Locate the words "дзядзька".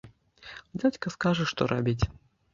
0.79-1.13